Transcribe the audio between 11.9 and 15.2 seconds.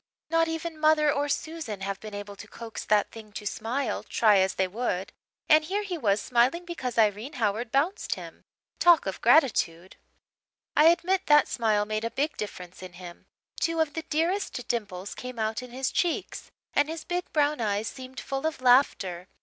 a big difference in him. Two of the dearest dimples